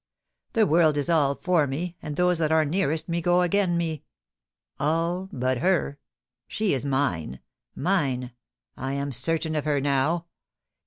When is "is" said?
0.97-1.11, 6.73-6.83